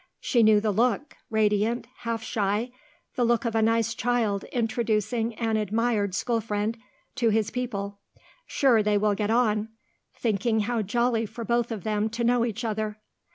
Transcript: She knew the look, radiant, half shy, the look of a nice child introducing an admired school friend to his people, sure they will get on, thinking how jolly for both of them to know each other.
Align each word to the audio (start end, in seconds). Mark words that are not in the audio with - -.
She 0.19 0.41
knew 0.41 0.59
the 0.59 0.71
look, 0.71 1.15
radiant, 1.29 1.85
half 1.97 2.23
shy, 2.23 2.71
the 3.13 3.23
look 3.23 3.45
of 3.45 3.53
a 3.53 3.61
nice 3.61 3.93
child 3.93 4.45
introducing 4.45 5.35
an 5.35 5.57
admired 5.57 6.15
school 6.15 6.41
friend 6.41 6.75
to 7.17 7.29
his 7.29 7.51
people, 7.51 7.99
sure 8.47 8.81
they 8.81 8.97
will 8.97 9.13
get 9.13 9.29
on, 9.29 9.69
thinking 10.15 10.61
how 10.61 10.81
jolly 10.81 11.27
for 11.27 11.45
both 11.45 11.71
of 11.71 11.83
them 11.83 12.09
to 12.09 12.23
know 12.23 12.43
each 12.45 12.65
other. 12.65 12.99